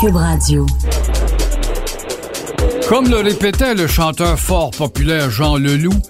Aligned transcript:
Cube. 0.00 0.16
Comme 2.88 3.08
le 3.08 3.16
répétait 3.16 3.74
le 3.74 3.86
chanteur 3.86 4.38
fort 4.38 4.70
populaire 4.70 5.30
Jean 5.30 5.56
Leloup, 5.56 6.00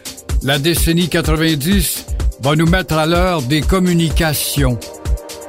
la 0.42 0.58
décennie 0.58 1.08
90 1.08 2.04
va 2.42 2.54
nous 2.54 2.66
mettre 2.66 2.94
à 2.94 3.06
l'heure 3.06 3.40
des 3.42 3.62
communications. 3.62 4.78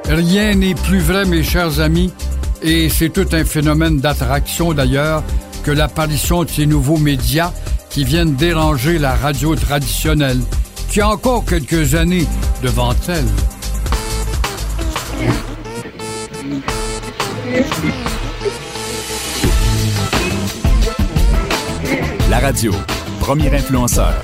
Rien 0.08 0.54
n'est 0.54 0.74
plus 0.74 1.00
vrai, 1.00 1.26
mes 1.26 1.42
chers 1.42 1.80
amis, 1.80 2.12
et 2.62 2.88
c'est 2.88 3.10
tout 3.10 3.28
un 3.32 3.44
phénomène 3.44 4.00
d'attraction 4.00 4.72
d'ailleurs 4.72 5.22
que 5.62 5.70
l'apparition 5.70 6.44
de 6.44 6.50
ces 6.50 6.66
nouveaux 6.66 6.98
médias 6.98 7.52
qui 7.90 8.04
viennent 8.04 8.36
déranger 8.36 8.98
la 8.98 9.14
radio 9.14 9.54
traditionnelle, 9.54 10.40
qui 10.88 11.00
a 11.00 11.10
encore 11.10 11.44
quelques 11.44 11.94
années 11.94 12.26
devant 12.62 12.94
elle. 13.08 13.26
Radio, 22.40 22.72
premier 23.20 23.54
influenceur. 23.54 24.14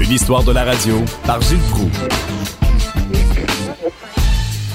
Une 0.00 0.10
histoire 0.10 0.42
de 0.42 0.50
la 0.50 0.64
radio 0.64 1.04
par 1.24 1.40
Gilles 1.40 1.58
Proux. 1.70 1.90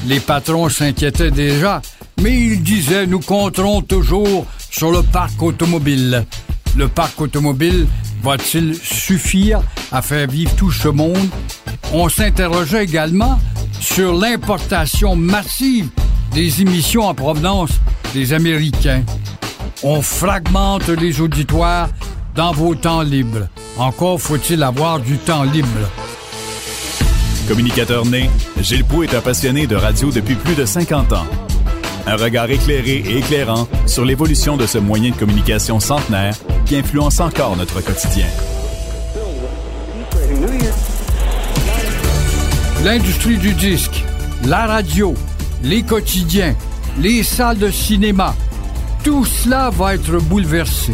Les 0.05 0.21
patrons 0.21 0.69
s'inquiétaient 0.69 1.31
déjà, 1.31 1.81
mais 2.21 2.33
ils 2.33 2.63
disaient 2.63 3.05
nous 3.05 3.19
compterons 3.19 3.81
toujours 3.81 4.45
sur 4.71 4.91
le 4.91 5.03
parc 5.03 5.41
automobile. 5.43 6.25
Le 6.77 6.87
parc 6.87 7.19
automobile 7.19 7.85
va-t-il 8.23 8.73
suffire 8.73 9.61
à 9.91 10.01
faire 10.01 10.27
vivre 10.27 10.55
tout 10.55 10.71
ce 10.71 10.87
monde? 10.87 11.29
On 11.91 12.07
s'interrogeait 12.07 12.85
également 12.85 13.39
sur 13.81 14.13
l'importation 14.13 15.17
massive 15.17 15.89
des 16.33 16.61
émissions 16.61 17.03
en 17.03 17.13
provenance 17.13 17.71
des 18.13 18.31
Américains. 18.31 19.03
On 19.87 20.01
fragmente 20.01 20.87
les 20.87 21.21
auditoires 21.21 21.89
dans 22.33 22.51
vos 22.51 22.73
temps 22.73 23.03
libres. 23.03 23.47
Encore 23.77 24.19
faut-il 24.19 24.63
avoir 24.63 24.99
du 24.99 25.19
temps 25.19 25.43
libre. 25.43 25.67
Communicateur 27.47 28.03
né, 28.03 28.31
Gilles 28.59 28.83
Pou 28.83 29.03
est 29.03 29.13
un 29.13 29.21
passionné 29.21 29.67
de 29.67 29.75
radio 29.75 30.09
depuis 30.09 30.33
plus 30.33 30.55
de 30.55 30.65
50 30.65 31.13
ans. 31.13 31.27
Un 32.07 32.15
regard 32.15 32.49
éclairé 32.49 32.95
et 32.95 33.19
éclairant 33.19 33.67
sur 33.85 34.05
l'évolution 34.05 34.57
de 34.57 34.65
ce 34.65 34.79
moyen 34.79 35.11
de 35.11 35.15
communication 35.17 35.79
centenaire 35.79 36.33
qui 36.65 36.77
influence 36.77 37.19
encore 37.19 37.55
notre 37.55 37.79
quotidien. 37.81 38.25
L'industrie 42.83 43.37
du 43.37 43.53
disque, 43.53 44.03
la 44.45 44.65
radio, 44.65 45.13
les 45.61 45.83
quotidiens, 45.83 46.55
les 46.97 47.21
salles 47.21 47.59
de 47.59 47.69
cinéma, 47.69 48.33
tout 49.05 49.23
cela 49.23 49.69
va 49.69 49.93
être 49.93 50.17
bouleversé. 50.17 50.91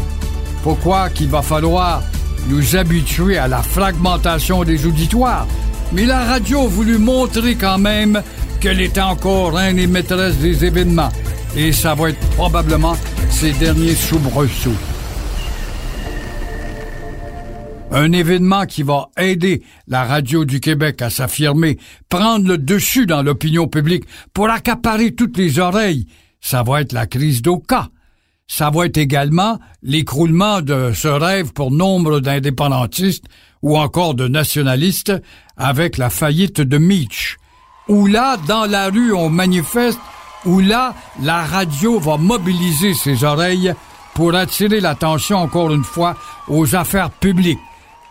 Pourquoi 0.63 1.09
qu'il 1.09 1.29
va 1.29 1.41
falloir 1.41 2.03
nous 2.49 2.75
habituer 2.75 3.37
à 3.37 3.47
la 3.47 3.63
fragmentation 3.63 4.65
des 4.65 4.85
auditoires? 4.85 5.47
Mais 5.93 6.05
la 6.05 6.25
radio 6.25 6.63
a 6.63 6.67
voulu 6.67 6.97
montrer 6.97 7.55
quand 7.55 7.77
même 7.77 8.21
qu'elle 8.59 8.81
était 8.81 8.99
encore 8.99 9.53
reine 9.53 9.79
et 9.79 9.87
maîtresse 9.87 10.35
des 10.39 10.65
événements. 10.65 11.09
Et 11.55 11.71
ça 11.71 11.95
va 11.95 12.09
être 12.09 12.19
probablement 12.31 12.97
ses 13.29 13.53
derniers 13.53 13.95
soubresauts. 13.95 14.71
Un 17.91 18.11
événement 18.11 18.65
qui 18.65 18.83
va 18.83 19.09
aider 19.17 19.63
la 19.87 20.03
radio 20.03 20.43
du 20.43 20.59
Québec 20.59 21.01
à 21.01 21.09
s'affirmer, 21.09 21.77
prendre 22.09 22.45
le 22.45 22.57
dessus 22.57 23.05
dans 23.05 23.23
l'opinion 23.23 23.67
publique 23.67 24.03
pour 24.33 24.49
accaparer 24.49 25.11
toutes 25.13 25.37
les 25.37 25.59
oreilles, 25.59 26.07
ça 26.41 26.61
va 26.61 26.81
être 26.81 26.91
la 26.91 27.07
crise 27.07 27.41
d'Oka. 27.41 27.87
Ça 28.53 28.69
va 28.69 28.85
être 28.85 28.97
également 28.97 29.59
l'écroulement 29.81 30.59
de 30.59 30.91
ce 30.93 31.07
rêve 31.07 31.53
pour 31.53 31.71
nombre 31.71 32.19
d'indépendantistes 32.19 33.23
ou 33.61 33.77
encore 33.77 34.13
de 34.13 34.27
nationalistes 34.27 35.13
avec 35.55 35.97
la 35.97 36.09
faillite 36.09 36.59
de 36.59 36.77
Mitch. 36.77 37.37
Où 37.87 38.07
là, 38.07 38.35
dans 38.49 38.65
la 38.65 38.89
rue, 38.89 39.13
on 39.13 39.29
manifeste, 39.29 40.01
où 40.43 40.59
là, 40.59 40.93
la 41.21 41.45
radio 41.45 41.97
va 41.97 42.17
mobiliser 42.17 42.93
ses 42.93 43.23
oreilles 43.23 43.73
pour 44.15 44.35
attirer 44.35 44.81
l'attention 44.81 45.37
encore 45.37 45.71
une 45.71 45.85
fois 45.85 46.17
aux 46.49 46.75
affaires 46.75 47.09
publiques. 47.09 47.57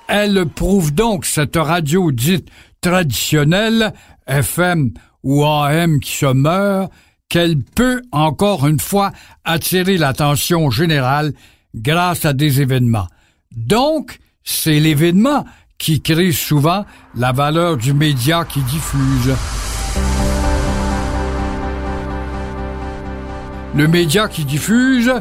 Elle 0.08 0.46
prouve 0.46 0.94
donc 0.94 1.26
cette 1.26 1.56
radio 1.56 2.10
dite 2.12 2.48
traditionnelle, 2.80 3.92
FM 4.26 4.94
ou 5.22 5.44
AM 5.44 6.00
qui 6.00 6.12
se 6.12 6.32
meurt, 6.32 6.90
qu'elle 7.30 7.58
peut 7.58 8.02
encore 8.12 8.66
une 8.66 8.80
fois 8.80 9.12
attirer 9.44 9.96
l'attention 9.96 10.70
générale 10.70 11.32
grâce 11.74 12.26
à 12.26 12.34
des 12.34 12.60
événements. 12.60 13.06
Donc, 13.56 14.18
c'est 14.44 14.80
l'événement 14.80 15.46
qui 15.78 16.02
crée 16.02 16.32
souvent 16.32 16.84
la 17.14 17.32
valeur 17.32 17.78
du 17.78 17.94
média 17.94 18.44
qui 18.44 18.60
diffuse. 18.60 19.34
Le 23.74 23.86
média 23.86 24.28
qui 24.28 24.44
diffuse, 24.44 25.12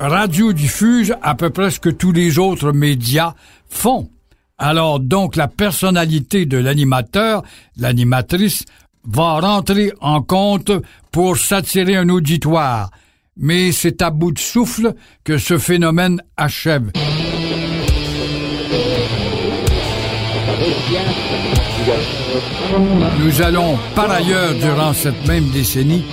radio 0.00 0.52
diffuse 0.54 1.14
à 1.22 1.34
peu 1.34 1.50
près 1.50 1.70
ce 1.70 1.78
que 1.78 1.90
tous 1.90 2.12
les 2.12 2.38
autres 2.38 2.72
médias 2.72 3.34
font. 3.68 4.08
Alors 4.56 4.98
donc 4.98 5.36
la 5.36 5.46
personnalité 5.46 6.46
de 6.46 6.56
l'animateur, 6.56 7.42
l'animatrice, 7.76 8.64
va 9.10 9.40
rentrer 9.40 9.92
en 10.00 10.22
compte 10.22 10.70
pour 11.10 11.36
s'attirer 11.36 11.96
un 11.96 12.08
auditoire. 12.08 12.90
Mais 13.36 13.72
c'est 13.72 14.02
à 14.02 14.10
bout 14.10 14.32
de 14.32 14.38
souffle 14.38 14.94
que 15.24 15.38
ce 15.38 15.58
phénomène 15.58 16.22
achève. 16.36 16.90
Nous 23.20 23.42
allons, 23.42 23.78
par 23.94 24.10
ailleurs, 24.10 24.54
durant 24.54 24.92
cette 24.92 25.26
même 25.26 25.48
décennie, 25.50 26.04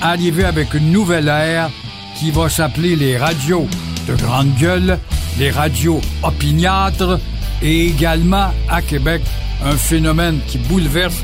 arriver 0.00 0.44
avec 0.44 0.72
une 0.74 0.90
nouvelle 0.90 1.28
ère 1.28 1.70
qui 2.16 2.30
va 2.30 2.48
s'appeler 2.48 2.96
les 2.96 3.18
radios 3.18 3.66
de 4.08 4.14
grande 4.14 4.54
gueule, 4.56 4.98
les 5.38 5.50
radios 5.50 6.00
opiniâtres 6.22 7.20
et 7.62 7.86
également 7.86 8.50
à 8.68 8.80
Québec 8.80 9.22
un 9.64 9.76
phénomène 9.76 10.40
qui 10.46 10.58
bouleverse, 10.58 11.22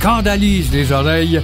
scandalise 0.00 0.72
les 0.72 0.92
oreilles, 0.92 1.42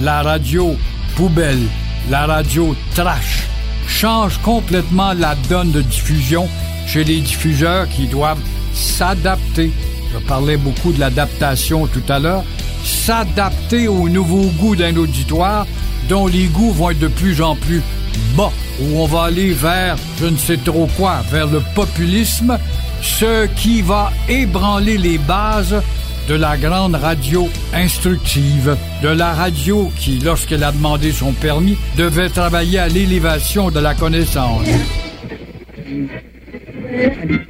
la 0.00 0.22
radio 0.22 0.76
poubelle, 1.16 1.66
la 2.08 2.26
radio 2.26 2.76
trash, 2.94 3.42
change 3.88 4.38
complètement 4.42 5.12
la 5.12 5.34
donne 5.48 5.72
de 5.72 5.82
diffusion 5.82 6.48
chez 6.86 7.02
les 7.02 7.20
diffuseurs 7.20 7.88
qui 7.88 8.06
doivent 8.06 8.40
s'adapter. 8.72 9.72
Je 10.12 10.18
parlais 10.18 10.56
beaucoup 10.56 10.92
de 10.92 11.00
l'adaptation 11.00 11.88
tout 11.88 12.04
à 12.08 12.20
l'heure. 12.20 12.44
S'adapter 12.84 13.88
au 13.88 14.08
nouveau 14.08 14.44
goût 14.60 14.76
d'un 14.76 14.96
auditoire 14.96 15.66
dont 16.08 16.28
les 16.28 16.46
goûts 16.46 16.70
vont 16.70 16.90
être 16.90 17.00
de 17.00 17.08
plus 17.08 17.42
en 17.42 17.56
plus 17.56 17.82
bas, 18.36 18.52
où 18.80 19.00
on 19.00 19.06
va 19.06 19.24
aller 19.24 19.50
vers 19.50 19.96
je 20.20 20.26
ne 20.26 20.36
sais 20.36 20.58
trop 20.58 20.88
quoi, 20.96 21.22
vers 21.32 21.48
le 21.48 21.60
populisme, 21.74 22.56
ce 23.02 23.46
qui 23.46 23.82
va 23.82 24.12
ébranler 24.28 24.96
les 24.96 25.18
bases 25.18 25.82
de 26.28 26.34
la 26.34 26.56
grande 26.56 26.96
radio 26.96 27.48
instructive, 27.72 28.76
de 29.02 29.08
la 29.08 29.32
radio 29.32 29.90
qui, 29.96 30.18
lorsqu'elle 30.18 30.64
a 30.64 30.72
demandé 30.72 31.12
son 31.12 31.32
permis, 31.32 31.76
devait 31.96 32.28
travailler 32.28 32.80
à 32.80 32.88
l'élévation 32.88 33.70
de 33.70 33.78
la 33.78 33.94
connaissance. 33.94 34.66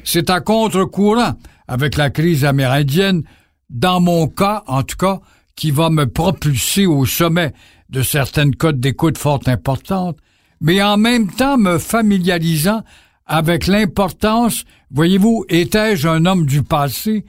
C'est 0.04 0.28
à 0.28 0.40
contre-courant 0.40 1.34
avec 1.68 1.96
la 1.96 2.10
crise 2.10 2.44
amérindienne, 2.44 3.22
dans 3.70 4.00
mon 4.00 4.28
cas, 4.28 4.62
en 4.66 4.82
tout 4.82 4.96
cas, 4.96 5.20
qui 5.56 5.70
va 5.70 5.88
me 5.88 6.06
propulser 6.06 6.84
au 6.86 7.06
sommet 7.06 7.52
de 7.88 8.02
certaines 8.02 8.54
cotes 8.54 8.78
d'écoute 8.78 9.16
fort 9.16 9.40
importantes, 9.46 10.18
mais 10.60 10.82
en 10.82 10.98
même 10.98 11.30
temps 11.30 11.56
me 11.56 11.78
familiarisant 11.78 12.82
avec 13.26 13.66
l'importance, 13.66 14.64
voyez-vous, 14.90 15.44
étais-je 15.48 16.06
un 16.08 16.26
homme 16.26 16.46
du 16.46 16.62
passé, 16.62 17.24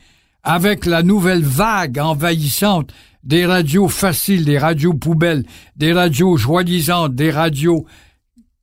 avec 0.47 0.85
la 0.85 1.03
nouvelle 1.03 1.43
vague 1.43 1.99
envahissante 1.99 2.93
des 3.21 3.45
radios 3.45 3.89
faciles, 3.89 4.45
des 4.45 4.57
radios 4.57 4.93
poubelles, 4.93 5.43
des 5.75 5.91
radios 5.91 6.37
joyeusantes, 6.37 7.15
des 7.15 7.31
radios 7.31 7.85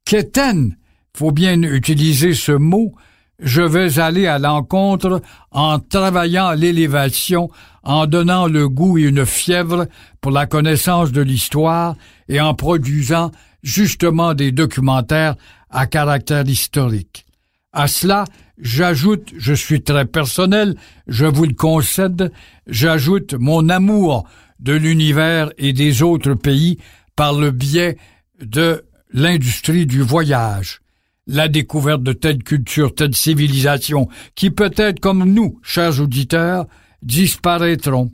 quétaines, 0.06 0.78
faut 1.14 1.30
bien 1.30 1.60
utiliser 1.60 2.32
ce 2.32 2.52
mot, 2.52 2.94
je 3.38 3.60
vais 3.60 3.98
aller 3.98 4.26
à 4.26 4.38
l'encontre 4.38 5.20
en 5.50 5.78
travaillant 5.78 6.52
l'élévation, 6.52 7.50
en 7.82 8.06
donnant 8.06 8.46
le 8.46 8.66
goût 8.66 8.96
et 8.96 9.02
une 9.02 9.26
fièvre 9.26 9.86
pour 10.22 10.32
la 10.32 10.46
connaissance 10.46 11.12
de 11.12 11.20
l'histoire 11.20 11.96
et 12.30 12.40
en 12.40 12.54
produisant 12.54 13.30
justement 13.62 14.32
des 14.32 14.52
documentaires 14.52 15.36
à 15.68 15.86
caractère 15.86 16.48
historique. 16.48 17.23
À 17.76 17.88
cela, 17.88 18.24
j'ajoute, 18.56 19.32
je 19.36 19.52
suis 19.52 19.82
très 19.82 20.04
personnel, 20.04 20.76
je 21.08 21.26
vous 21.26 21.44
le 21.44 21.54
concède, 21.54 22.30
j'ajoute 22.68 23.34
mon 23.34 23.68
amour 23.68 24.28
de 24.60 24.72
l'univers 24.72 25.50
et 25.58 25.72
des 25.72 26.02
autres 26.02 26.34
pays 26.34 26.78
par 27.16 27.32
le 27.34 27.50
biais 27.50 27.98
de 28.40 28.84
l'industrie 29.12 29.86
du 29.86 30.02
voyage, 30.02 30.82
la 31.26 31.48
découverte 31.48 32.04
de 32.04 32.12
telle 32.12 32.44
culture, 32.44 32.94
telle 32.94 33.16
civilisation, 33.16 34.08
qui 34.36 34.50
peut-être 34.50 35.00
comme 35.00 35.24
nous, 35.24 35.58
chers 35.64 36.00
auditeurs, 36.00 36.66
disparaîtront. 37.02 38.12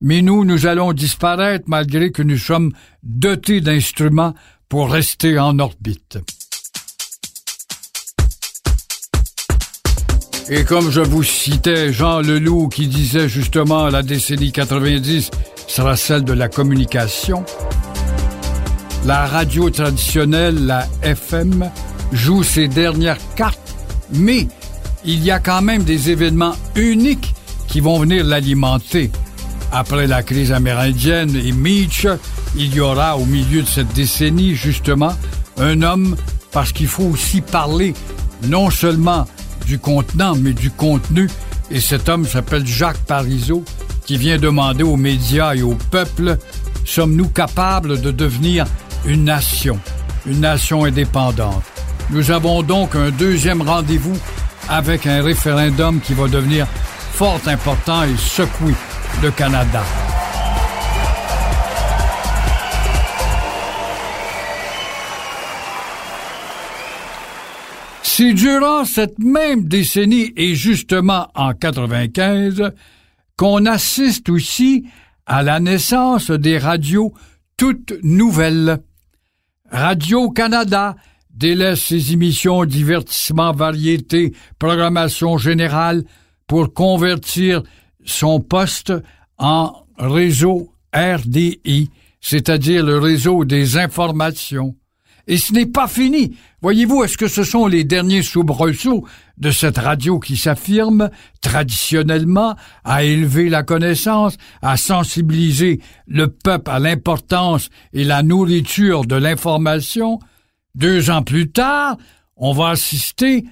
Mais 0.00 0.22
nous, 0.22 0.44
nous 0.44 0.66
allons 0.66 0.92
disparaître 0.92 1.64
malgré 1.66 2.12
que 2.12 2.22
nous 2.22 2.38
sommes 2.38 2.72
dotés 3.02 3.60
d'instruments 3.60 4.34
pour 4.68 4.92
rester 4.92 5.40
en 5.40 5.58
orbite. 5.58 6.18
Et 10.48 10.64
comme 10.64 10.90
je 10.90 11.00
vous 11.00 11.22
citais 11.22 11.92
Jean 11.92 12.20
Leloup 12.20 12.68
qui 12.68 12.88
disait 12.88 13.28
justement 13.28 13.88
la 13.88 14.02
décennie 14.02 14.52
90 14.52 15.30
sera 15.68 15.96
celle 15.96 16.24
de 16.24 16.32
la 16.32 16.48
communication, 16.48 17.44
la 19.06 19.26
radio 19.26 19.70
traditionnelle, 19.70 20.66
la 20.66 20.86
FM, 21.02 21.70
joue 22.12 22.42
ses 22.42 22.68
dernières 22.68 23.18
cartes, 23.36 23.74
mais 24.12 24.48
il 25.04 25.24
y 25.24 25.30
a 25.30 25.38
quand 25.38 25.62
même 25.62 25.84
des 25.84 26.10
événements 26.10 26.56
uniques 26.74 27.34
qui 27.68 27.80
vont 27.80 27.98
venir 28.00 28.24
l'alimenter. 28.24 29.10
Après 29.72 30.06
la 30.06 30.22
crise 30.22 30.52
amérindienne 30.52 31.34
et 31.36 31.52
Mitch, 31.52 32.06
il 32.56 32.74
y 32.74 32.80
aura 32.80 33.16
au 33.16 33.24
milieu 33.24 33.62
de 33.62 33.68
cette 33.68 33.92
décennie, 33.94 34.54
justement, 34.54 35.16
un 35.58 35.82
homme, 35.82 36.16
parce 36.50 36.72
qu'il 36.72 36.88
faut 36.88 37.04
aussi 37.04 37.40
parler 37.40 37.94
non 38.48 38.68
seulement 38.68 39.26
du 39.72 39.78
contenant, 39.78 40.34
mais 40.34 40.52
du 40.52 40.70
contenu, 40.70 41.30
et 41.70 41.80
cet 41.80 42.10
homme 42.10 42.26
s'appelle 42.26 42.66
Jacques 42.66 43.06
Parizeau, 43.06 43.64
qui 44.04 44.18
vient 44.18 44.36
demander 44.36 44.82
aux 44.82 44.98
médias 44.98 45.54
et 45.54 45.62
au 45.62 45.78
peuple, 45.90 46.36
sommes-nous 46.84 47.28
capables 47.28 47.98
de 48.02 48.10
devenir 48.10 48.66
une 49.06 49.24
nation, 49.24 49.80
une 50.26 50.40
nation 50.40 50.84
indépendante? 50.84 51.62
Nous 52.10 52.30
avons 52.30 52.62
donc 52.62 52.94
un 52.94 53.08
deuxième 53.08 53.62
rendez-vous 53.62 54.18
avec 54.68 55.06
un 55.06 55.22
référendum 55.22 56.02
qui 56.02 56.12
va 56.12 56.28
devenir 56.28 56.66
fort 57.14 57.40
important 57.46 58.02
et 58.02 58.14
secouer 58.18 58.74
le 59.22 59.30
Canada. 59.30 59.82
C'est 68.22 68.34
durant 68.34 68.84
cette 68.84 69.18
même 69.18 69.64
décennie 69.64 70.32
et 70.36 70.54
justement 70.54 71.26
en 71.34 71.54
95 71.54 72.70
qu'on 73.36 73.66
assiste 73.66 74.28
aussi 74.28 74.84
à 75.26 75.42
la 75.42 75.58
naissance 75.58 76.30
des 76.30 76.56
radios 76.56 77.12
toutes 77.56 77.92
nouvelles. 78.04 78.78
Radio-Canada 79.72 80.94
délaisse 81.30 81.82
ses 81.82 82.12
émissions 82.12 82.64
divertissement, 82.64 83.50
variété, 83.50 84.32
programmation 84.56 85.36
générale 85.36 86.04
pour 86.46 86.72
convertir 86.72 87.64
son 88.04 88.38
poste 88.38 88.92
en 89.38 89.84
réseau 89.98 90.72
RDI, 90.94 91.90
c'est-à-dire 92.20 92.86
le 92.86 93.00
réseau 93.00 93.44
des 93.44 93.78
informations. 93.78 94.76
Et 95.26 95.36
ce 95.36 95.52
n'est 95.52 95.66
pas 95.66 95.88
fini. 95.88 96.36
Voyez-vous, 96.60 97.04
est-ce 97.04 97.16
que 97.16 97.28
ce 97.28 97.44
sont 97.44 97.66
les 97.66 97.84
derniers 97.84 98.22
soubresauts 98.22 99.06
de 99.38 99.50
cette 99.50 99.78
radio 99.78 100.18
qui 100.18 100.36
s'affirme 100.36 101.10
traditionnellement 101.40 102.56
à 102.84 103.04
élever 103.04 103.48
la 103.48 103.62
connaissance, 103.62 104.36
à 104.62 104.76
sensibiliser 104.76 105.80
le 106.06 106.28
peuple 106.28 106.70
à 106.70 106.78
l'importance 106.78 107.70
et 107.92 108.04
la 108.04 108.22
nourriture 108.22 109.04
de 109.04 109.16
l'information? 109.16 110.18
Deux 110.74 111.10
ans 111.10 111.22
plus 111.22 111.50
tard, 111.50 111.96
on 112.36 112.52
va 112.52 112.70
assister 112.70 113.44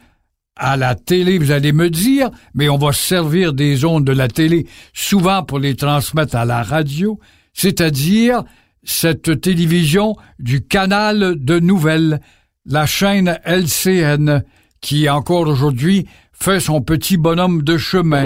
à 0.56 0.76
la 0.76 0.94
télé, 0.94 1.38
vous 1.38 1.52
allez 1.52 1.72
me 1.72 1.88
dire, 1.88 2.30
mais 2.54 2.68
on 2.68 2.76
va 2.76 2.92
servir 2.92 3.52
des 3.54 3.84
ondes 3.84 4.04
de 4.04 4.12
la 4.12 4.28
télé 4.28 4.66
souvent 4.92 5.42
pour 5.42 5.58
les 5.58 5.74
transmettre 5.74 6.36
à 6.36 6.44
la 6.44 6.62
radio, 6.62 7.18
c'est-à-dire 7.54 8.44
cette 8.82 9.40
télévision 9.40 10.14
du 10.38 10.66
canal 10.66 11.34
de 11.36 11.58
nouvelles, 11.58 12.20
la 12.66 12.86
chaîne 12.86 13.38
LCN, 13.44 14.42
qui 14.80 15.08
encore 15.08 15.46
aujourd'hui 15.46 16.08
fait 16.32 16.60
son 16.60 16.80
petit 16.80 17.16
bonhomme 17.16 17.62
de 17.62 17.76
chemin. 17.76 18.24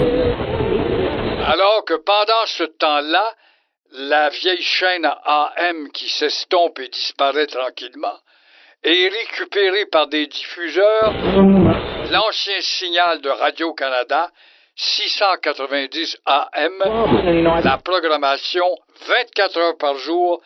Alors 1.45 1.83
que 1.85 1.95
pendant 1.95 2.45
ce 2.47 2.63
temps-là, 2.63 3.23
la 3.91 4.29
vieille 4.29 4.61
chaîne 4.61 5.05
AM 5.05 5.89
qui 5.93 6.09
s'estompe 6.09 6.79
et 6.79 6.89
disparaît 6.89 7.47
tranquillement 7.47 8.17
est 8.83 9.09
récupérée 9.09 9.85
par 9.85 10.07
des 10.07 10.27
diffuseurs, 10.27 11.13
l'ancien 12.11 12.61
signal 12.61 13.21
de 13.21 13.29
Radio-Canada 13.29 14.31
690 14.75 16.17
AM, 16.25 17.61
la 17.63 17.77
programmation 17.77 18.65
24 19.07 19.57
heures 19.57 19.77
par 19.77 19.97
jour 19.97 20.41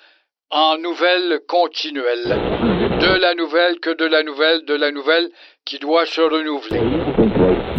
en 0.52 0.78
nouvelles 0.78 1.40
continuelles. 1.48 2.38
De 3.00 3.20
la 3.20 3.34
nouvelle 3.34 3.80
que 3.82 3.98
de 3.98 4.06
la 4.06 4.22
nouvelle, 4.24 4.66
de 4.66 4.76
la 4.76 4.92
nouvelle 4.92 5.30
qui 5.66 5.80
doit 5.80 6.06
se 6.06 6.22
renouveler. 6.22 6.82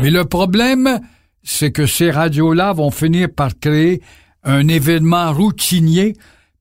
Mais 0.02 0.10
le 0.10 0.24
problème, 0.24 1.00
c'est 1.44 1.70
que 1.70 1.86
ces 1.86 2.10
radios-là 2.10 2.72
vont 2.72 2.90
finir 2.90 3.28
par 3.34 3.50
créer 3.60 4.00
un 4.42 4.66
événement 4.66 5.32
routinier 5.32 6.14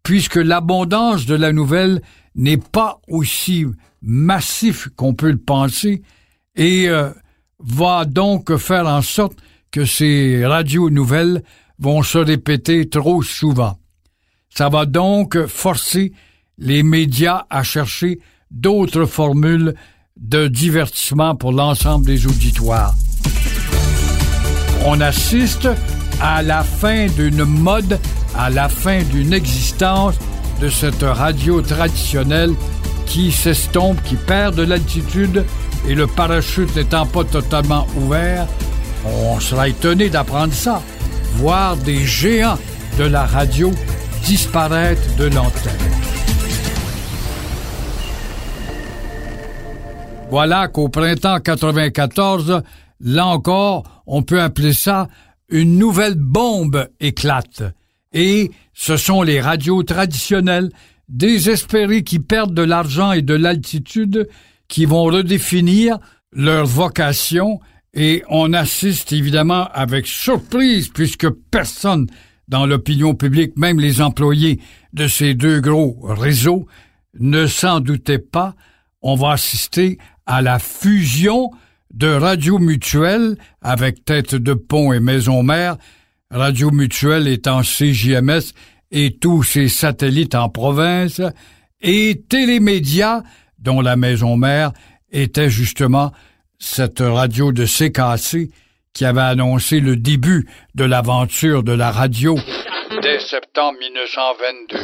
puisque 0.03 0.35
l'abondance 0.35 1.25
de 1.25 1.35
la 1.35 1.51
nouvelle 1.51 2.01
n'est 2.35 2.57
pas 2.57 2.99
aussi 3.07 3.65
massif 4.01 4.87
qu'on 4.95 5.13
peut 5.13 5.31
le 5.31 5.37
penser 5.37 6.03
et 6.55 6.89
euh, 6.89 7.09
va 7.59 8.05
donc 8.05 8.55
faire 8.57 8.85
en 8.85 9.01
sorte 9.01 9.39
que 9.71 9.85
ces 9.85 10.45
radios 10.45 10.89
nouvelles 10.89 11.43
vont 11.77 12.03
se 12.03 12.17
répéter 12.17 12.89
trop 12.89 13.21
souvent. 13.23 13.77
Ça 14.49 14.69
va 14.69 14.85
donc 14.85 15.45
forcer 15.47 16.11
les 16.57 16.83
médias 16.83 17.45
à 17.49 17.63
chercher 17.63 18.19
d'autres 18.51 19.05
formules 19.05 19.75
de 20.17 20.47
divertissement 20.47 21.35
pour 21.35 21.51
l'ensemble 21.51 22.05
des 22.05 22.27
auditoires. 22.27 22.93
On 24.85 24.99
assiste 25.01 25.69
à 26.21 26.41
la 26.41 26.63
fin 26.63 27.07
d'une 27.07 27.43
mode, 27.43 27.99
à 28.35 28.49
la 28.49 28.67
fin 28.67 29.03
d'une 29.03 29.33
existence 29.33 30.15
de 30.59 30.69
cette 30.69 31.03
radio 31.03 31.61
traditionnelle 31.61 32.53
qui 33.05 33.31
s'estompe, 33.31 34.01
qui 34.03 34.15
perd 34.15 34.55
de 34.55 34.63
l'altitude 34.63 35.45
et 35.87 35.95
le 35.95 36.07
parachute 36.07 36.75
n'étant 36.75 37.05
pas 37.05 37.23
totalement 37.23 37.87
ouvert, 37.95 38.47
on 39.05 39.39
sera 39.39 39.69
étonné 39.69 40.09
d'apprendre 40.09 40.53
ça. 40.53 40.81
Voir 41.35 41.77
des 41.77 42.05
géants 42.05 42.57
de 42.97 43.03
la 43.03 43.25
radio 43.25 43.71
disparaître 44.23 45.15
de 45.17 45.25
l'antenne. 45.25 45.73
Voilà 50.29 50.67
qu'au 50.67 50.89
printemps 50.89 51.39
94, 51.39 52.61
là 52.99 53.25
encore, 53.25 54.03
on 54.05 54.21
peut 54.21 54.41
appeler 54.41 54.73
ça 54.73 55.07
une 55.49 55.77
nouvelle 55.77 56.15
bombe 56.15 56.87
éclate. 56.99 57.63
Et 58.13 58.51
ce 58.73 58.97
sont 58.97 59.23
les 59.23 59.41
radios 59.41 59.81
traditionnelles, 59.83 60.69
désespérées 61.07 62.03
qui 62.03 62.19
perdent 62.19 62.53
de 62.53 62.61
l'argent 62.61 63.11
et 63.11 63.23
de 63.23 63.33
l'altitude, 63.33 64.29
qui 64.67 64.85
vont 64.85 65.03
redéfinir 65.03 65.97
leur 66.31 66.67
vocation 66.67 67.59
et 67.93 68.23
on 68.29 68.53
assiste 68.53 69.11
évidemment 69.13 69.67
avec 69.73 70.07
surprise 70.07 70.89
puisque 70.89 71.29
personne 71.29 72.07
dans 72.47 72.65
l'opinion 72.65 73.13
publique, 73.13 73.57
même 73.57 73.79
les 73.79 74.01
employés 74.01 74.59
de 74.93 75.07
ces 75.07 75.33
deux 75.33 75.61
gros 75.61 75.97
réseaux, 76.01 76.67
ne 77.19 77.45
s'en 77.45 77.79
doutait 77.79 78.19
pas. 78.19 78.55
On 79.01 79.15
va 79.15 79.31
assister 79.31 79.97
à 80.25 80.41
la 80.41 80.59
fusion 80.59 81.51
de 81.93 82.07
Radio 82.07 82.59
Mutuelle 82.59 83.35
avec 83.61 84.03
Tête 84.05 84.35
de 84.35 84.53
Pont 84.53 84.93
et 84.93 84.99
Maison 84.99 85.43
Mère, 85.43 85.77
Radio 86.31 86.71
Mutuelle 86.71 87.27
étant 87.27 87.61
CJMS 87.61 88.53
et 88.91 89.17
tous 89.17 89.43
ses 89.43 89.69
satellites 89.69 90.35
en 90.35 90.49
province, 90.49 91.21
et 91.81 92.23
Télémédia, 92.27 93.23
dont 93.59 93.81
la 93.81 93.95
Maison 93.95 94.37
Mère 94.37 94.71
était 95.11 95.49
justement 95.49 96.11
cette 96.59 96.99
radio 96.99 97.53
de 97.53 97.65
CKC 97.65 98.51
qui 98.93 99.05
avait 99.05 99.21
annoncé 99.21 99.79
le 99.79 99.95
début 99.95 100.47
de 100.75 100.83
l'aventure 100.83 101.63
de 101.63 101.71
la 101.71 101.89
radio 101.89 102.35
dès 103.01 103.19
septembre 103.19 103.77
1922. 103.79 104.77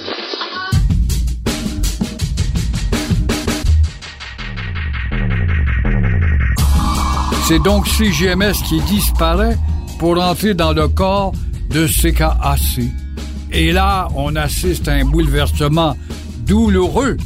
C'est 7.43 7.61
donc 7.61 7.87
CGMS 7.87 8.53
qui 8.67 8.79
disparaît 8.81 9.57
pour 9.99 10.19
entrer 10.19 10.53
dans 10.53 10.71
le 10.71 10.87
corps 10.87 11.33
de 11.69 11.87
CKAC. 11.87 12.85
Et 13.51 13.71
là, 13.71 14.07
on 14.15 14.35
assiste 14.35 14.87
à 14.87 14.93
un 14.93 15.05
bouleversement 15.05 15.95
douloureux 16.39 17.17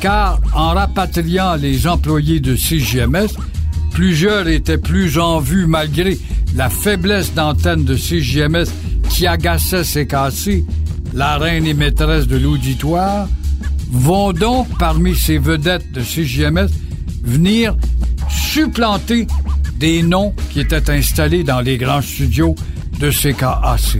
car 0.00 0.40
en 0.54 0.70
rapatriant 0.70 1.56
les 1.56 1.86
employés 1.86 2.40
de 2.40 2.56
CGMS, 2.56 3.28
plusieurs 3.98 4.46
étaient 4.46 4.78
plus 4.78 5.18
en 5.18 5.40
vue 5.40 5.66
malgré 5.66 6.16
la 6.54 6.70
faiblesse 6.70 7.34
d'antenne 7.34 7.82
de 7.82 7.96
CGMS 7.96 8.66
qui 9.10 9.26
agaçait 9.26 9.82
ses 9.82 10.06
la 11.14 11.36
reine 11.36 11.66
et 11.66 11.74
maîtresse 11.74 12.28
de 12.28 12.36
l'auditoire, 12.36 13.26
vont 13.90 14.32
donc 14.32 14.68
parmi 14.78 15.16
ces 15.16 15.38
vedettes 15.38 15.90
de 15.90 16.00
CGMS 16.00 16.68
venir 17.24 17.76
supplanter 18.30 19.26
des 19.80 20.04
noms 20.04 20.32
qui 20.50 20.60
étaient 20.60 20.90
installés 20.90 21.42
dans 21.42 21.60
les 21.60 21.76
grands 21.76 22.00
studios 22.00 22.54
de 23.00 23.10
CKAC. 23.10 23.98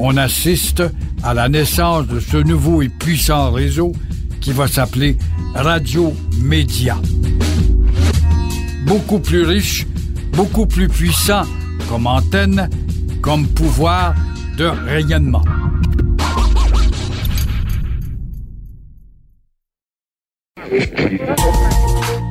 On 0.00 0.16
assiste 0.16 0.82
à 1.22 1.34
la 1.34 1.48
naissance 1.48 2.08
de 2.08 2.18
ce 2.18 2.38
nouveau 2.38 2.82
et 2.82 2.88
puissant 2.88 3.52
réseau 3.52 3.92
qui 4.40 4.50
va 4.50 4.66
s'appeler 4.66 5.16
Radio 5.54 6.12
Média. 6.42 6.96
Beaucoup 8.90 9.20
plus 9.20 9.44
riche, 9.44 9.86
beaucoup 10.32 10.66
plus 10.66 10.88
puissant 10.88 11.42
comme 11.88 12.08
antenne, 12.08 12.68
comme 13.22 13.46
pouvoir 13.46 14.16
de 14.58 14.64
rayonnement. 14.64 15.44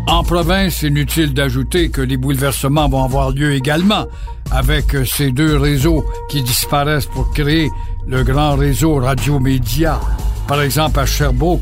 En 0.07 0.21
province, 0.23 0.81
inutile 0.81 1.33
d'ajouter 1.33 1.91
que 1.91 2.01
les 2.01 2.17
bouleversements 2.17 2.89
vont 2.89 3.05
avoir 3.05 3.31
lieu 3.31 3.53
également 3.53 4.07
avec 4.51 4.97
ces 5.05 5.31
deux 5.31 5.55
réseaux 5.55 6.03
qui 6.27 6.41
disparaissent 6.41 7.05
pour 7.05 7.31
créer 7.31 7.69
le 8.05 8.25
grand 8.25 8.57
réseau 8.57 8.95
radio-média. 8.95 9.97
Par 10.45 10.61
exemple, 10.61 10.99
à 10.99 11.05
Sherbrooke, 11.05 11.61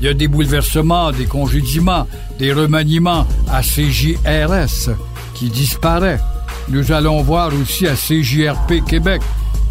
il 0.00 0.06
y 0.06 0.08
a 0.08 0.14
des 0.14 0.28
bouleversements, 0.28 1.12
des 1.12 1.26
congédiements, 1.26 2.06
des 2.38 2.52
remaniements 2.52 3.26
à 3.50 3.62
CJRS 3.62 4.90
qui 5.34 5.50
disparaît. 5.50 6.20
Nous 6.68 6.92
allons 6.92 7.22
voir 7.22 7.50
aussi 7.54 7.86
à 7.86 7.94
CJRP 7.94 8.84
Québec 8.86 9.22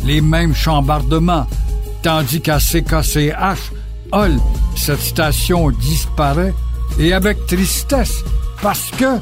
les 0.05 0.21
mêmes 0.21 0.53
chambardements, 0.55 1.47
tandis 2.01 2.41
qu'à 2.41 2.59
CKCH, 2.59 3.71
Hall, 4.11 4.37
cette 4.75 5.01
station 5.01 5.69
disparaît 5.71 6.53
et 6.99 7.13
avec 7.13 7.45
tristesse 7.45 8.23
parce 8.61 8.89
que 8.91 9.19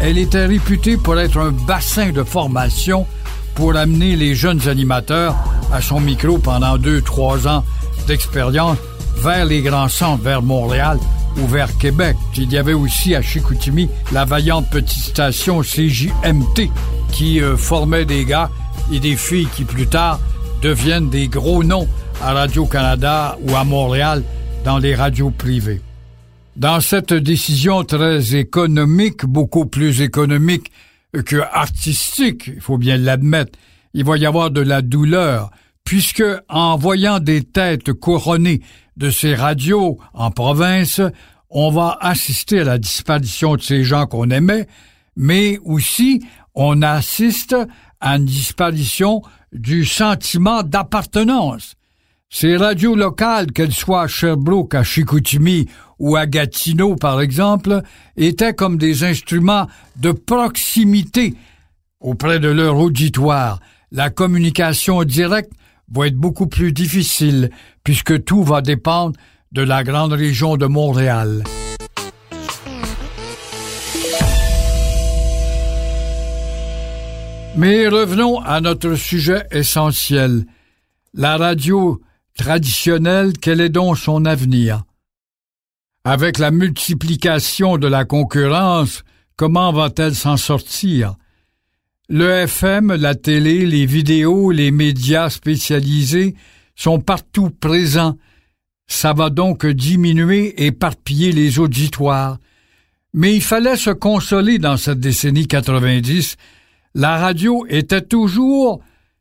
elle 0.00 0.18
était 0.18 0.44
réputée 0.44 0.96
pour 0.96 1.18
être 1.18 1.38
un 1.38 1.52
bassin 1.52 2.10
de 2.10 2.22
formation 2.22 3.06
pour 3.54 3.74
amener 3.76 4.14
les 4.14 4.34
jeunes 4.34 4.68
animateurs 4.68 5.34
à 5.72 5.80
son 5.80 6.00
micro 6.00 6.36
pendant 6.38 6.76
deux, 6.76 7.00
trois 7.00 7.48
ans 7.48 7.64
d'expérience 8.06 8.76
vers 9.16 9.44
les 9.44 9.62
grands 9.62 9.88
centres, 9.88 10.22
vers 10.22 10.42
Montréal 10.42 10.98
ou 11.38 11.46
vers 11.46 11.76
Québec. 11.78 12.16
Il 12.36 12.52
y 12.52 12.58
avait 12.58 12.72
aussi 12.72 13.14
à 13.14 13.22
Chicoutimi 13.22 13.88
la 14.12 14.24
vaillante 14.24 14.70
petite 14.70 15.04
station 15.04 15.60
CJMT 15.62 16.70
qui 17.12 17.40
euh, 17.40 17.56
formait 17.56 18.04
des 18.04 18.24
gars 18.24 18.50
et 18.92 19.00
des 19.00 19.16
filles 19.16 19.48
qui 19.54 19.64
plus 19.64 19.86
tard 19.86 20.20
deviennent 20.62 21.10
des 21.10 21.28
gros 21.28 21.64
noms 21.64 21.88
à 22.22 22.32
Radio-Canada 22.32 23.38
ou 23.42 23.54
à 23.54 23.64
Montréal 23.64 24.22
dans 24.64 24.78
les 24.78 24.94
radios 24.94 25.30
privées. 25.30 25.80
Dans 26.56 26.80
cette 26.80 27.12
décision 27.12 27.84
très 27.84 28.34
économique, 28.34 29.26
beaucoup 29.26 29.66
plus 29.66 30.00
économique 30.00 30.72
que 31.26 31.36
artistique, 31.52 32.48
il 32.48 32.60
faut 32.60 32.78
bien 32.78 32.96
l'admettre, 32.96 33.52
il 33.94 34.04
va 34.04 34.16
y 34.16 34.26
avoir 34.26 34.50
de 34.50 34.60
la 34.60 34.82
douleur, 34.82 35.50
puisque 35.84 36.24
en 36.48 36.76
voyant 36.76 37.20
des 37.20 37.42
têtes 37.42 37.92
couronnées 37.92 38.60
de 38.96 39.10
ces 39.10 39.34
radios 39.34 39.98
en 40.14 40.30
province, 40.30 41.00
on 41.50 41.70
va 41.70 41.96
assister 42.00 42.60
à 42.60 42.64
la 42.64 42.78
disparition 42.78 43.56
de 43.56 43.62
ces 43.62 43.84
gens 43.84 44.06
qu'on 44.06 44.30
aimait, 44.30 44.66
mais 45.16 45.58
aussi 45.64 46.24
on 46.54 46.82
assiste 46.82 47.56
à 48.00 48.16
une 48.16 48.24
disparition 48.24 49.22
du 49.52 49.84
sentiment 49.84 50.62
d'appartenance. 50.62 51.74
Ces 52.28 52.56
radios 52.56 52.96
locales, 52.96 53.52
qu'elles 53.52 53.72
soient 53.72 54.02
à 54.02 54.08
Sherbrooke, 54.08 54.74
à 54.74 54.82
Chicoutimi 54.82 55.68
ou 55.98 56.16
à 56.16 56.26
Gatineau, 56.26 56.96
par 56.96 57.20
exemple, 57.20 57.82
étaient 58.16 58.54
comme 58.54 58.78
des 58.78 59.04
instruments 59.04 59.68
de 59.96 60.12
proximité 60.12 61.34
auprès 62.00 62.40
de 62.40 62.48
leur 62.48 62.76
auditoire. 62.78 63.60
La 63.92 64.10
communication 64.10 65.04
directe 65.04 65.52
va 65.92 66.06
être 66.06 66.16
beaucoup 66.16 66.46
plus 66.46 66.72
difficile 66.72 67.50
puisque 67.84 68.24
tout 68.24 68.42
va 68.42 68.60
dépendre 68.60 69.16
de 69.52 69.62
la 69.62 69.84
grande 69.84 70.12
région 70.12 70.56
de 70.56 70.66
Montréal. 70.66 71.44
Mais 77.56 77.88
revenons 77.88 78.40
à 78.40 78.60
notre 78.60 78.96
sujet 78.96 79.46
essentiel. 79.50 80.44
La 81.14 81.38
radio 81.38 82.02
traditionnelle, 82.36 83.32
quel 83.40 83.62
est 83.62 83.70
donc 83.70 83.96
son 83.96 84.26
avenir? 84.26 84.82
Avec 86.04 86.38
la 86.38 86.50
multiplication 86.50 87.78
de 87.78 87.86
la 87.86 88.04
concurrence, 88.04 89.04
comment 89.36 89.72
va-t-elle 89.72 90.14
s'en 90.14 90.36
sortir? 90.36 91.14
Le 92.08 92.30
FM, 92.30 92.94
la 92.94 93.14
télé, 93.14 93.66
les 93.66 93.86
vidéos, 93.86 94.50
les 94.50 94.70
médias 94.70 95.28
spécialisés 95.28 96.34
sont 96.74 97.00
partout 97.00 97.50
présents. 97.50 98.16
Ça 98.86 99.12
va 99.12 99.30
donc 99.30 99.66
diminuer 99.66 100.62
et 100.62 100.66
éparpiller 100.66 101.32
les 101.32 101.58
auditoires. 101.58 102.38
Mais 103.12 103.34
il 103.34 103.42
fallait 103.42 103.76
se 103.76 103.90
consoler 103.90 104.58
dans 104.58 104.76
cette 104.76 105.00
décennie 105.00 105.48
90 105.48 106.36
la 106.96 107.18
radio 107.18 107.66
était 107.68 108.00
toujours 108.00 108.80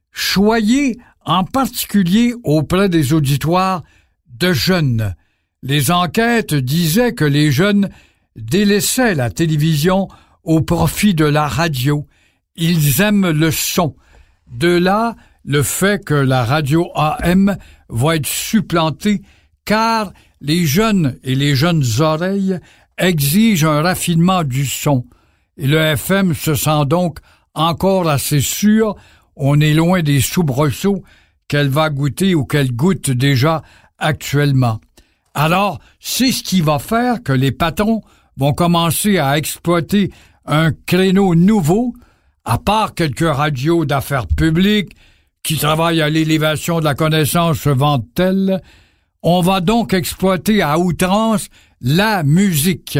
choyée, 0.10 0.98
en 1.25 1.44
particulier 1.44 2.34
auprès 2.46 2.88
des 2.88 3.12
auditoires 3.12 3.84
de 4.30 4.54
jeunes. 4.54 5.13
Les 5.62 5.92
enquêtes 5.92 6.54
disaient 6.54 7.13
que 7.13 7.25
les 7.25 7.51
jeunes 7.51 7.89
délaissaient 8.38 9.13
la 9.13 9.30
télévision 9.30 10.08
au 10.46 10.62
profit 10.62 11.13
de 11.15 11.25
la 11.25 11.50
radio. 11.50 12.08
Ils 12.56 13.02
aiment 13.02 13.30
le 13.30 13.52
son. 13.52 13.96
De 14.52 14.70
là, 14.70 15.16
le 15.44 15.64
fait 15.64 16.04
que 16.04 16.14
la 16.14 16.46
radio 16.46 16.90
AM 16.96 17.58
va 17.90 18.16
être 18.16 18.28
supplantée 18.28 19.22
car 19.66 20.14
les 20.42 20.66
jeunes 20.66 21.18
et 21.24 21.36
les 21.36 21.56
jeunes 21.56 21.84
oreilles 22.00 22.60
exigent 22.98 23.68
un 23.68 23.82
raffinement 23.82 24.44
du 24.44 24.66
son. 24.66 25.06
Et 25.58 25.68
le 25.68 25.78
FM 25.78 26.34
se 26.34 26.56
sent 26.56 26.86
donc 26.88 27.20
encore 27.54 28.10
assez 28.10 28.42
sûr, 28.42 28.96
on 29.36 29.60
est 29.60 29.74
loin 29.74 30.02
des 30.02 30.22
soubresauts 30.22 31.04
qu'elle 31.48 31.70
va 31.70 31.90
goûter 31.90 32.36
ou 32.36 32.46
qu'elle 32.46 32.76
goûte 32.76 33.10
déjà 33.12 33.62
actuellement. 33.98 34.80
Alors, 35.34 35.80
c'est 36.00 36.32
ce 36.32 36.44
qui 36.44 36.62
va 36.62 36.80
faire 36.80 37.22
que 37.24 37.34
les 37.34 37.52
patrons 37.52 38.02
vont 38.38 38.54
commencer 38.54 39.18
à 39.18 39.38
exploiter 39.38 40.12
un 40.46 40.72
créneau 40.72 41.36
nouveau, 41.36 41.94
à 42.46 42.58
part 42.58 42.94
quelques 42.94 43.28
radios 43.28 43.86
d'affaires 43.86 44.28
publiques 44.28 44.96
qui 45.44 45.58
travaillent 45.58 46.02
à 46.02 46.10
l'élévation 46.10 46.80
de 46.80 46.86
la 46.86 46.96
connaissance 46.96 47.68
vente-t-elle, 47.68 48.62
on 49.22 49.42
va 49.42 49.62
donc 49.62 49.94
exploiter 49.94 50.62
à 50.62 50.78
outrance 50.78 51.48
la 51.82 52.24
musique. 52.24 53.00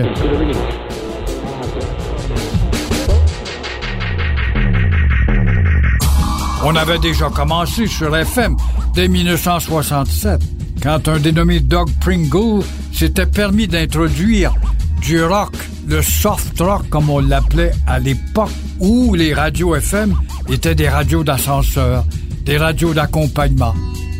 On 6.64 6.75
avait 6.75 6.98
déjà 6.98 7.30
commencé 7.30 7.86
sur 7.86 8.16
FM 8.16 8.56
dès 8.96 9.08
1967, 9.08 10.42
quand 10.82 11.08
un 11.08 11.20
dénommé 11.20 11.60
Doug 11.60 11.90
Pringle 12.02 12.64
s'était 12.92 13.28
permis 13.28 13.68
d'introduire 13.68 14.56
du 15.00 15.24
rock, 15.24 15.54
le 15.88 16.02
soft 16.02 16.60
rock 16.60 16.90
comme 16.90 17.12
on 17.12 17.20
l'appelait 17.20 17.74
à 17.86 18.00
l'époque, 18.00 18.50
où 18.79 19.13
les 19.15 19.34
radios 19.34 19.75
FM 19.75 20.15
étaient 20.50 20.75
des 20.75 20.89
radios 20.89 21.24
d'ascenseur, 21.24 22.05
des 22.44 22.58
radios 22.58 22.94
d'accompagnement. 22.94 23.74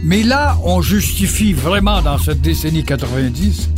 Mais 0.04 0.24
là, 0.24 0.58
on 0.64 0.82
justifie 0.82 1.54
vraiment 1.54 2.02
dans 2.02 2.18
cette 2.18 2.42
décennie 2.42 2.84
90 2.84 3.70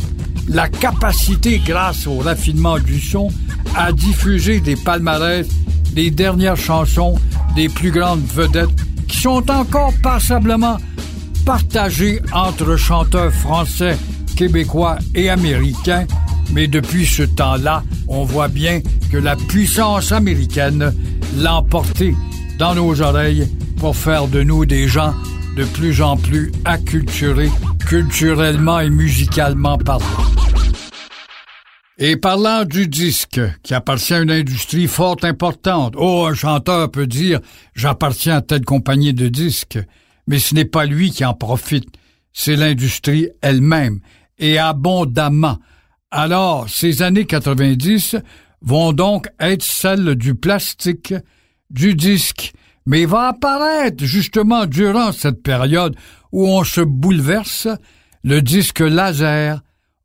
la 0.48 0.68
capacité, 0.68 1.60
grâce 1.64 2.06
au 2.06 2.18
raffinement 2.18 2.78
du 2.78 3.00
son, 3.00 3.28
à 3.76 3.92
diffuser 3.92 4.60
des 4.60 4.76
palmarès, 4.76 5.46
des 5.92 6.10
dernières 6.10 6.56
chansons 6.56 7.16
des 7.54 7.68
plus 7.68 7.90
grandes 7.90 8.24
vedettes 8.24 8.70
qui 9.06 9.18
sont 9.18 9.50
encore 9.50 9.92
passablement 10.02 10.78
partagées 11.44 12.20
entre 12.32 12.76
chanteurs 12.76 13.32
français, 13.32 13.96
québécois 14.36 14.98
et 15.14 15.30
américains, 15.30 16.06
mais 16.52 16.66
depuis 16.66 17.06
ce 17.06 17.22
temps-là, 17.22 17.82
on 18.06 18.24
voit 18.24 18.48
bien 18.48 18.80
que 19.10 19.16
la 19.16 19.36
puissance 19.36 20.12
américaine 20.12 20.92
l'a 21.36 21.56
emporté 21.56 22.14
dans 22.58 22.74
nos 22.74 23.00
oreilles 23.00 23.48
pour 23.78 23.96
faire 23.96 24.28
de 24.28 24.42
nous 24.42 24.66
des 24.66 24.88
gens 24.88 25.14
de 25.56 25.64
plus 25.64 26.02
en 26.02 26.16
plus 26.16 26.52
acculturés, 26.64 27.50
culturellement 27.86 28.80
et 28.80 28.90
musicalement 28.90 29.78
parlant. 29.78 30.06
Et 32.00 32.16
parlant 32.16 32.64
du 32.64 32.86
disque, 32.86 33.40
qui 33.64 33.74
appartient 33.74 34.14
à 34.14 34.20
une 34.20 34.30
industrie 34.30 34.86
fort 34.86 35.16
importante, 35.22 35.94
oh, 35.96 36.26
un 36.26 36.34
chanteur 36.34 36.90
peut 36.90 37.08
dire 37.08 37.40
j'appartiens 37.74 38.36
à 38.36 38.40
telle 38.40 38.64
compagnie 38.64 39.14
de 39.14 39.28
disques, 39.28 39.80
mais 40.28 40.38
ce 40.38 40.54
n'est 40.54 40.64
pas 40.64 40.86
lui 40.86 41.10
qui 41.10 41.24
en 41.24 41.34
profite, 41.34 41.88
c'est 42.32 42.54
l'industrie 42.54 43.30
elle-même, 43.42 43.98
et 44.38 44.58
abondamment. 44.58 45.58
Alors, 46.12 46.68
ces 46.68 47.02
années 47.02 47.26
90 47.26 48.16
vont 48.60 48.92
donc 48.92 49.28
être 49.40 49.62
celles 49.62 50.14
du 50.14 50.34
plastique, 50.34 51.14
du 51.70 51.94
disque, 51.94 52.52
mais 52.86 53.04
va 53.04 53.28
apparaître 53.28 54.04
justement 54.04 54.66
durant 54.66 55.12
cette 55.12 55.42
période 55.42 55.96
où 56.32 56.46
on 56.46 56.64
se 56.64 56.80
bouleverse 56.80 57.68
le 58.24 58.42
disque 58.42 58.80
laser, 58.80 59.60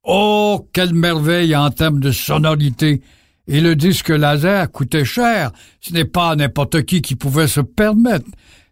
Oh, 0.06 0.68
quelle 0.74 0.94
merveille 0.94 1.56
en 1.56 1.70
termes 1.70 2.02
de 2.02 2.12
sonorité! 2.12 3.02
Et 3.48 3.62
le 3.62 3.76
disque 3.76 4.10
laser 4.10 4.70
coûtait 4.72 5.06
cher. 5.06 5.52
Ce 5.80 5.94
n'est 5.94 6.06
pas 6.06 6.36
n'importe 6.36 6.84
qui 6.84 7.02
qui 7.02 7.16
pouvait 7.16 7.48
se 7.48 7.62
permettre. 7.62 8.26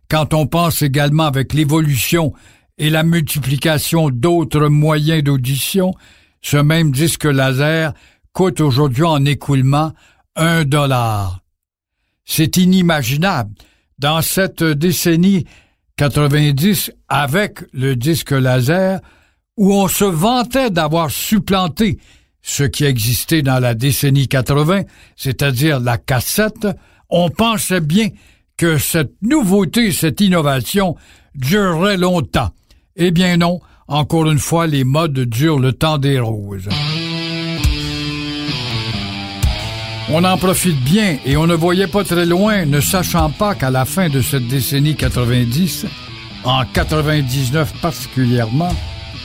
Quand 0.10 0.34
on 0.34 0.46
pense 0.46 0.82
également 0.82 1.26
avec 1.26 1.54
l'évolution 1.54 2.34
et 2.78 2.90
la 2.90 3.04
multiplication 3.04 4.10
d'autres 4.10 4.68
moyens 4.68 5.24
d'audition, 5.24 5.94
ce 6.42 6.58
même 6.58 6.92
disque 6.92 7.26
laser 7.26 7.94
coûte 8.34 8.62
aujourd'hui 8.62 9.04
en 9.04 9.26
écoulement 9.26 9.94
un 10.36 10.64
dollar. 10.64 11.42
C'est 12.26 12.58
inimaginable. 12.58 13.54
Dans 14.00 14.22
cette 14.22 14.64
décennie 14.64 15.46
90, 15.98 16.92
avec 17.10 17.60
le 17.74 17.96
disque 17.96 18.32
laser, 18.32 19.00
où 19.58 19.74
on 19.74 19.88
se 19.88 20.06
vantait 20.06 20.72
d'avoir 20.72 21.12
supplanté 21.12 22.00
ce 22.42 22.64
qui 22.64 22.86
existait 22.86 23.44
dans 23.44 23.60
la 23.60 23.76
décennie 23.76 24.28
80, 24.28 24.84
c'est-à-dire 25.16 25.80
la 25.80 25.98
cassette, 25.98 26.68
on 27.10 27.30
pensait 27.30 27.82
bien 27.82 28.08
que 28.58 28.78
cette 28.78 29.14
nouveauté, 29.22 29.92
cette 29.92 30.22
innovation 30.22 30.96
durerait 31.36 31.98
longtemps. 31.98 32.50
Eh 32.96 33.12
bien 33.12 33.38
non, 33.38 33.60
encore 33.88 34.30
une 34.32 34.40
fois, 34.40 34.68
les 34.68 34.84
modes 34.84 35.20
durent 35.20 35.60
le 35.60 35.74
temps 35.74 35.98
des 35.98 36.20
roses. 36.20 36.70
On 40.14 40.26
en 40.26 40.38
profite 40.38 40.78
bien 40.84 41.20
et 41.26 41.38
on 41.38 41.48
ne 41.48 41.56
voyait 41.56 41.88
pas 41.88 42.04
très 42.04 42.26
loin, 42.26 42.66
ne 42.66 42.82
sachant 42.82 43.30
pas 43.30 43.56
qu'à 43.56 43.70
la 43.70 43.86
fin 43.86 44.10
de 44.10 44.22
cette 44.22 44.46
décennie 44.46 44.96
90, 44.96 45.86
en 46.44 46.66
99 46.66 47.72
particulièrement, 47.82 48.76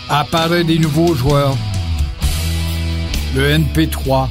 apparaît 0.08 0.62
des 0.62 0.78
nouveaux 0.78 1.16
joueurs. 1.16 1.56
Le 3.34 3.58
NP3. 3.58 4.28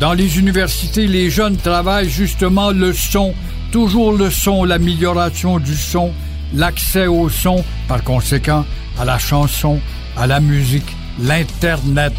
Dans 0.00 0.14
les 0.14 0.38
universités, 0.38 1.06
les 1.06 1.28
jeunes 1.28 1.58
travaillent 1.58 2.08
justement 2.08 2.70
le 2.70 2.94
son, 2.94 3.34
toujours 3.70 4.12
le 4.12 4.30
son, 4.30 4.64
l'amélioration 4.64 5.58
du 5.58 5.76
son, 5.76 6.12
l'accès 6.54 7.06
au 7.06 7.28
son, 7.28 7.62
par 7.86 8.02
conséquent, 8.02 8.64
à 8.98 9.04
la 9.04 9.18
chanson, 9.18 9.78
à 10.16 10.26
la 10.26 10.40
musique, 10.40 10.96
l'Internet. 11.20 12.14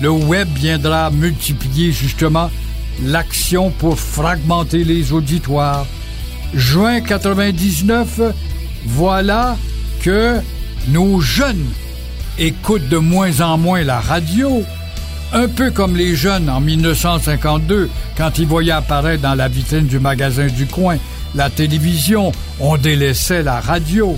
Le 0.00 0.10
web 0.10 0.46
viendra 0.54 1.10
multiplier 1.10 1.90
justement 1.90 2.48
l'action 3.02 3.70
pour 3.70 3.98
fragmenter 3.98 4.84
les 4.84 5.12
auditoires. 5.12 5.86
Juin 6.54 7.00
99, 7.00 8.20
voilà 8.86 9.56
que 10.02 10.40
nos 10.88 11.20
jeunes 11.20 11.66
écoutent 12.38 12.88
de 12.88 12.98
moins 12.98 13.40
en 13.40 13.58
moins 13.58 13.82
la 13.82 14.00
radio, 14.00 14.62
un 15.32 15.48
peu 15.48 15.70
comme 15.70 15.96
les 15.96 16.16
jeunes 16.16 16.48
en 16.48 16.60
1952, 16.60 17.90
quand 18.16 18.38
ils 18.38 18.46
voyaient 18.46 18.72
apparaître 18.72 19.22
dans 19.22 19.34
la 19.34 19.48
vitrine 19.48 19.86
du 19.86 19.98
magasin 19.98 20.46
du 20.46 20.66
coin 20.66 20.96
la 21.34 21.50
télévision, 21.50 22.32
on 22.60 22.76
délaissait 22.76 23.42
la 23.42 23.60
radio. 23.60 24.16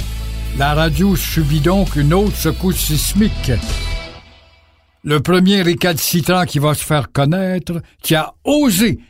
La 0.59 0.75
radio 0.75 1.17
subit 1.17 1.61
donc 1.61 1.97
une 1.97 2.13
autre 2.13 2.37
secousse 2.37 2.77
sismique. 2.77 3.53
Le 5.03 5.21
premier 5.21 5.63
récalcitrant 5.63 6.45
qui 6.45 6.59
va 6.59 6.75
se 6.75 6.85
faire 6.85 7.11
connaître, 7.13 7.81
qui 8.03 8.15
a 8.15 8.35
osé, 8.45 9.01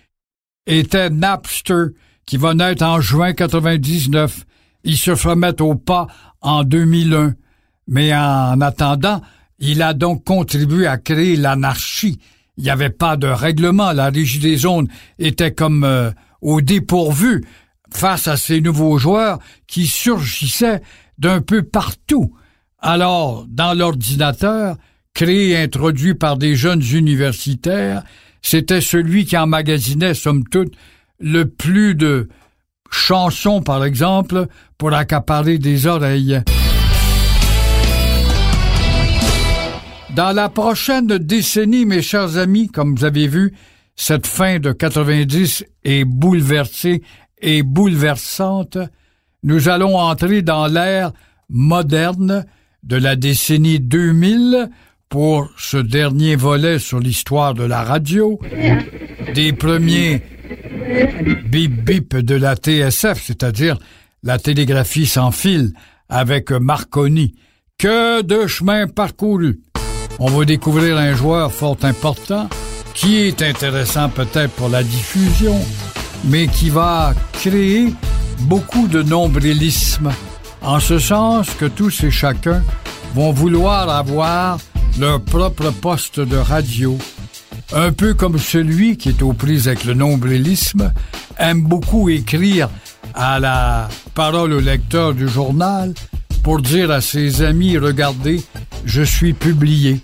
était 0.66 1.10
Napster, 1.10 1.86
qui 2.26 2.36
va 2.36 2.54
naître 2.54 2.84
en 2.84 3.00
juin 3.00 3.32
99. 3.32 4.44
Il 4.84 4.96
se 4.96 5.10
remet 5.10 5.60
au 5.60 5.74
pas 5.74 6.06
en 6.40 6.62
2001. 6.62 7.34
Mais 7.88 8.14
en 8.14 8.60
attendant, 8.60 9.20
il 9.58 9.82
a 9.82 9.94
donc 9.94 10.24
contribué 10.24 10.86
à 10.86 10.96
créer 10.96 11.34
l'anarchie. 11.34 12.20
Il 12.56 12.64
n'y 12.64 12.70
avait 12.70 12.90
pas 12.90 13.16
de 13.16 13.26
règlement, 13.26 13.92
la 13.92 14.10
régie 14.10 14.38
des 14.38 14.58
zones 14.58 14.88
était 15.18 15.52
comme 15.52 15.82
euh, 15.82 16.10
au 16.40 16.60
dépourvu 16.60 17.44
face 17.92 18.28
à 18.28 18.36
ces 18.36 18.60
nouveaux 18.60 18.98
joueurs 18.98 19.38
qui 19.66 19.86
surgissaient 19.86 20.82
d'un 21.18 21.40
peu 21.40 21.62
partout. 21.62 22.34
Alors, 22.78 23.44
dans 23.48 23.74
l'ordinateur, 23.74 24.76
créé 25.14 25.50
et 25.50 25.56
introduit 25.56 26.14
par 26.14 26.36
des 26.36 26.54
jeunes 26.54 26.82
universitaires, 26.92 28.02
c'était 28.42 28.80
celui 28.80 29.24
qui 29.24 29.36
emmagasinait, 29.36 30.14
somme 30.14 30.44
toute, 30.44 30.74
le 31.18 31.44
plus 31.44 31.94
de 31.94 32.28
chansons, 32.90 33.62
par 33.62 33.84
exemple, 33.84 34.46
pour 34.78 34.94
accaparer 34.94 35.58
des 35.58 35.86
oreilles. 35.86 36.42
Dans 40.14 40.32
la 40.32 40.48
prochaine 40.48 41.06
décennie, 41.06 41.86
mes 41.86 42.02
chers 42.02 42.36
amis, 42.36 42.68
comme 42.68 42.96
vous 42.96 43.04
avez 43.04 43.28
vu, 43.28 43.54
cette 43.94 44.26
fin 44.26 44.58
de 44.58 44.72
90 44.72 45.64
est 45.84 46.04
bouleversée 46.04 47.02
et 47.40 47.62
bouleversante. 47.62 48.78
Nous 49.42 49.68
allons 49.68 49.96
entrer 49.96 50.42
dans 50.42 50.66
l'ère 50.66 51.12
moderne 51.48 52.44
de 52.82 52.96
la 52.96 53.14
décennie 53.14 53.78
2000 53.78 54.70
pour 55.10 55.50
ce 55.58 55.76
dernier 55.76 56.36
volet 56.36 56.78
sur 56.78 57.00
l'histoire 57.00 57.52
de 57.52 57.64
la 57.64 57.82
radio, 57.82 58.38
des 59.34 59.52
premiers 59.52 60.22
bip 61.46 61.84
bip 61.84 62.16
de 62.16 62.36
la 62.36 62.54
TSF, 62.54 63.20
c'est-à-dire 63.20 63.76
la 64.22 64.38
télégraphie 64.38 65.06
sans 65.06 65.32
fil 65.32 65.72
avec 66.08 66.52
Marconi. 66.52 67.34
Que 67.76 68.22
de 68.22 68.46
chemin 68.46 68.86
parcouru. 68.86 69.60
On 70.20 70.26
va 70.30 70.44
découvrir 70.44 70.96
un 70.96 71.14
joueur 71.14 71.50
fort 71.50 71.78
important 71.82 72.48
qui 72.94 73.16
est 73.22 73.42
intéressant 73.42 74.10
peut-être 74.10 74.52
pour 74.52 74.68
la 74.68 74.82
diffusion, 74.82 75.58
mais 76.26 76.46
qui 76.46 76.70
va 76.70 77.14
créer 77.32 77.92
beaucoup 78.42 78.86
de 78.86 79.02
nombrilisme, 79.02 80.12
en 80.62 80.78
ce 80.78 80.98
sens 80.98 81.50
que 81.54 81.64
tous 81.64 82.04
et 82.04 82.10
chacun 82.10 82.62
vont 83.14 83.32
vouloir 83.32 83.88
avoir 83.88 84.58
leur 85.00 85.22
propre 85.22 85.70
poste 85.70 86.20
de 86.20 86.36
radio, 86.36 86.98
un 87.72 87.90
peu 87.90 88.12
comme 88.12 88.38
celui 88.38 88.98
qui 88.98 89.08
est 89.08 89.22
aux 89.22 89.32
prises 89.32 89.66
avec 89.66 89.84
le 89.84 89.94
nombrilisme, 89.94 90.92
aime 91.38 91.62
beaucoup 91.62 92.10
écrire 92.10 92.68
à 93.14 93.40
la 93.40 93.88
parole 94.14 94.52
au 94.52 94.60
lecteur 94.60 95.14
du 95.14 95.26
journal 95.26 95.94
pour 96.42 96.60
dire 96.60 96.90
à 96.90 97.00
ses 97.00 97.42
amis, 97.42 97.78
regardez, 97.78 98.42
je 98.84 99.00
suis 99.02 99.32
publié. 99.32 100.00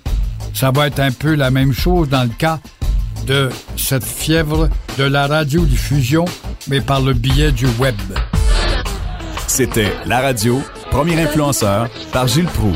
Ça 0.55 0.71
va 0.71 0.87
être 0.87 1.01
un 1.01 1.13
peu 1.13 1.35
la 1.35 1.51
même 1.51 1.75
chose 1.75 2.09
dans 2.09 2.23
le 2.23 2.31
cas 2.31 2.59
de 3.27 3.51
cette 3.77 4.05
fièvre 4.05 4.71
de 4.97 5.05
la 5.05 5.27
radiodiffusion, 5.27 6.25
mais 6.69 6.81
par 6.81 7.03
le 7.03 7.13
biais 7.13 7.53
du 7.53 7.67
web. 7.79 7.97
C'était 9.47 9.93
La 10.07 10.21
Radio, 10.21 10.63
premier 10.91 11.21
influenceur, 11.21 11.91
par 12.13 12.27
Gilles 12.29 12.47
Proux. 12.47 12.75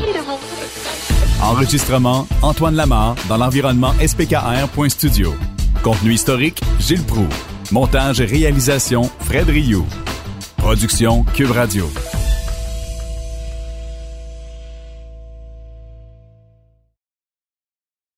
Enregistrement, 1.41 2.27
Antoine 2.43 2.75
Lamar, 2.75 3.15
dans 3.27 3.37
l'environnement 3.37 3.93
spkr.studio. 4.05 5.33
Contenu 5.83 6.13
historique, 6.13 6.61
Gilles 6.79 7.03
Proux. 7.03 7.27
Montage 7.71 8.21
et 8.21 8.25
réalisation, 8.25 9.09
Fred 9.21 9.49
Rioux. 9.49 9.85
Production, 10.57 11.23
Cube 11.33 11.51
Radio. 11.51 11.89